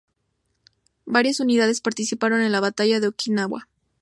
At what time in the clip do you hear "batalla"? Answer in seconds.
2.59-2.99